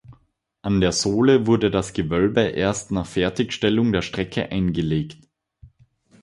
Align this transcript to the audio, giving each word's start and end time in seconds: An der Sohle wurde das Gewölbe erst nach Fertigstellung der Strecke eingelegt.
An 0.63 0.81
der 0.81 0.93
Sohle 0.93 1.45
wurde 1.45 1.69
das 1.69 1.93
Gewölbe 1.93 2.41
erst 2.41 2.89
nach 2.89 3.05
Fertigstellung 3.05 3.91
der 3.93 4.01
Strecke 4.01 4.49
eingelegt. 4.51 5.19